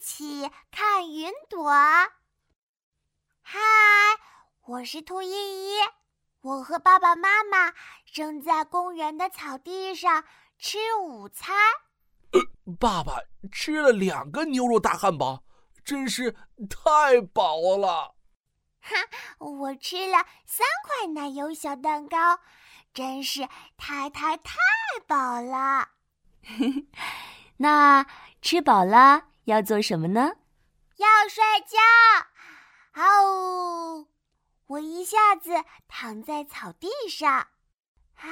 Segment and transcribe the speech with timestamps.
[0.00, 1.70] 起看云朵。
[3.42, 3.60] 嗨，
[4.62, 5.78] 我是兔依依，
[6.40, 7.74] 我和爸爸妈妈
[8.10, 10.24] 正在公园的草地上
[10.58, 11.54] 吃午餐。
[12.32, 12.40] 呃，
[12.80, 13.18] 爸爸
[13.52, 15.44] 吃了两个牛肉大汉堡，
[15.84, 16.34] 真是
[16.70, 18.14] 太饱了。
[18.80, 18.96] 哈，
[19.38, 22.40] 我吃了三块奶油小蛋糕，
[22.94, 23.46] 真是
[23.76, 24.56] 太太太
[25.06, 25.90] 饱了。
[27.58, 28.06] 那
[28.40, 30.32] 吃饱了要做什么呢？
[30.96, 33.02] 要睡觉。
[33.02, 34.06] 哦，
[34.66, 37.32] 我一下子躺在草地上。
[38.16, 38.28] 啊，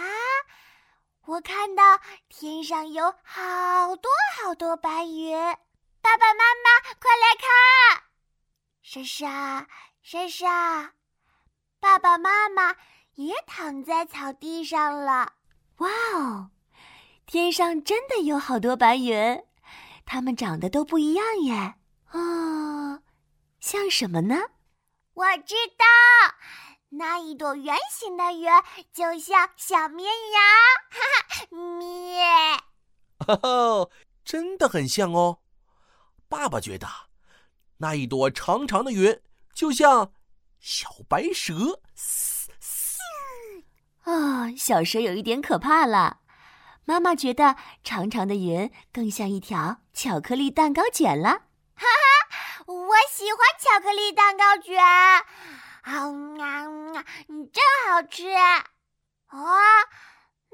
[1.25, 5.37] 我看到天上有好多好多白云。
[6.01, 8.05] 爸爸妈妈，快来看！
[8.83, 9.69] 莎莎，
[10.03, 10.93] 莎莎，
[11.81, 12.77] 爸爸妈妈
[13.15, 15.35] 也躺在草地上了。
[15.79, 16.51] 哇哦！
[17.27, 19.45] 天上真的有好多白云，
[20.11, 21.75] 它们长得都不一样耶。
[22.13, 23.03] 哦，
[23.61, 24.37] 像什么呢？
[25.13, 25.85] 我知道，
[26.89, 28.49] 那一朵圆形的云
[28.91, 30.43] 就像小绵羊，
[30.89, 32.25] 哈哈，咩！
[33.19, 33.91] 哈哈，
[34.25, 35.41] 真的很像哦。
[36.27, 36.89] 爸爸觉得，
[37.77, 39.21] 那一朵长长的云
[39.53, 40.15] 就像
[40.59, 41.83] 小白蛇。
[41.95, 42.99] 嘶嘶。
[44.05, 46.21] 啊，小蛇有一点可怕了。
[46.89, 51.29] 妈妈觉得长长的云更像一条巧克力蛋糕卷了。
[51.75, 55.23] 哈哈，我喜欢巧克力蛋糕卷，啊
[55.83, 57.05] 啊，
[57.53, 58.25] 真好吃。
[59.29, 59.59] 哦，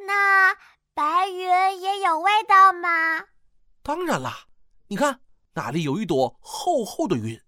[0.08, 0.56] 那
[0.92, 3.26] 白云也有味道吗？
[3.84, 4.46] 当然啦，
[4.88, 5.20] 你看
[5.52, 7.40] 那里有一朵厚厚的云，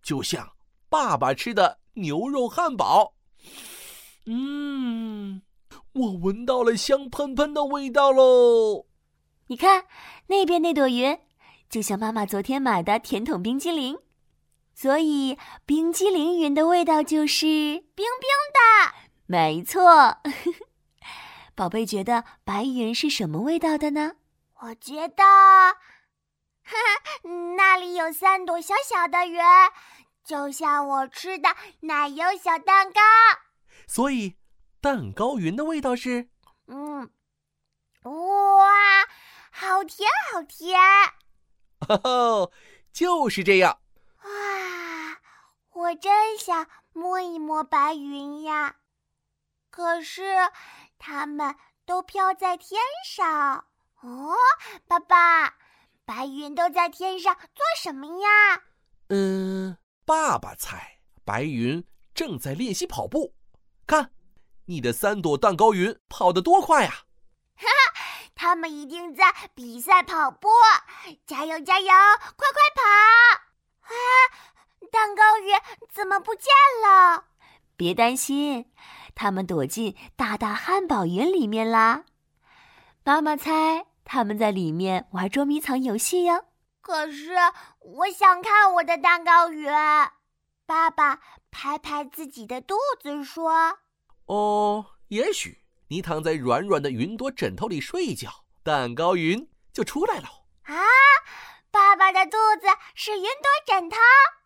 [0.00, 0.52] 就像
[0.88, 3.14] 爸爸吃的牛肉汉堡。
[4.26, 5.42] 嗯。
[5.94, 8.86] 我闻到了香喷喷的味道喽！
[9.48, 9.86] 你看
[10.26, 11.18] 那边那朵云，
[11.68, 13.98] 就像妈妈昨天买的甜筒冰激凌，
[14.74, 18.94] 所以冰激凌云的味道就是冰冰的。
[19.26, 20.18] 没错，
[21.56, 24.12] 宝贝觉得白云是什么味道的呢？
[24.60, 25.74] 我觉得，哈
[26.62, 29.40] 哈，那里有三朵小小的云，
[30.24, 31.48] 就像我吃的
[31.80, 33.00] 奶油小蛋糕。
[33.86, 34.36] 所以。
[34.80, 36.28] 蛋糕云的味道是，
[36.66, 37.10] 嗯，
[38.02, 39.08] 哇，
[39.50, 40.78] 好甜，好甜！
[41.88, 42.52] 哦，
[42.92, 43.80] 就是这样。
[44.22, 45.20] 哇，
[45.72, 48.76] 我真想摸一摸白云呀，
[49.70, 50.22] 可是
[50.96, 53.66] 它们都飘在天上。
[54.00, 54.34] 哦，
[54.86, 55.56] 爸爸，
[56.04, 58.62] 白云都在天上做什么呀？
[59.08, 61.84] 嗯，爸爸猜，白云
[62.14, 63.34] 正在练习跑步，
[63.84, 64.12] 看。
[64.68, 66.90] 你的三朵蛋糕云跑得多快呀！
[67.56, 68.02] 哈哈，
[68.34, 69.24] 他们一定在
[69.54, 70.48] 比赛跑步，
[71.26, 72.82] 加油加油，快快跑！
[73.82, 73.94] 啊，
[74.92, 75.54] 蛋糕云
[75.90, 76.52] 怎么不见
[76.82, 77.24] 了？
[77.78, 78.70] 别担心，
[79.14, 82.04] 他们躲进大大汉堡云里面啦。
[83.04, 86.44] 妈妈猜他们在里面玩捉迷藏游戏哟。
[86.82, 87.32] 可是
[87.80, 89.72] 我想看我的蛋糕云。
[90.66, 93.78] 爸爸拍拍自己的肚子说。
[94.28, 100.28] 哦，也许你躺在软软的云朵枕头里睡一觉，蛋糕云就出来了。
[100.64, 100.76] 啊，
[101.70, 103.96] 爸爸的肚子是云朵枕头，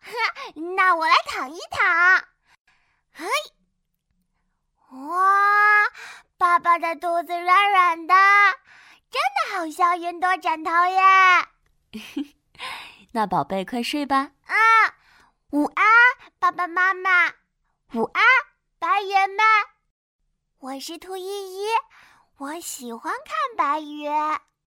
[0.77, 2.25] 那我来躺一躺。
[3.11, 3.25] 嘿，
[4.91, 5.89] 哇，
[6.37, 8.13] 爸爸的肚子软软的，
[9.11, 11.01] 真的好像云朵枕头耶。
[13.11, 14.31] 那宝贝，快睡吧。
[14.45, 14.55] 啊，
[15.51, 15.85] 午安，
[16.39, 17.27] 爸爸妈妈。
[17.93, 18.22] 午安。
[20.73, 21.65] 我是兔依依，
[22.37, 24.09] 我喜欢看白云。